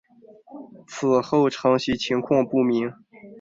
[0.87, 2.91] 此后承袭情况不明。